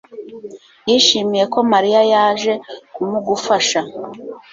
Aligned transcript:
yishimiye 0.89 1.43
ko 1.53 1.59
mariya 1.71 2.01
yaje 2.13 2.53
kumugufasha 2.93 3.79